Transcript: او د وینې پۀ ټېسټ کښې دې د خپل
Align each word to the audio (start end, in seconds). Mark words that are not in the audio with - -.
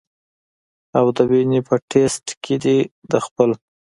او 0.97 1.05
د 1.15 1.17
وینې 1.29 1.59
پۀ 1.67 1.75
ټېسټ 1.89 2.25
کښې 2.43 2.55
دې 2.63 2.77
د 3.11 3.13
خپل 3.25 3.49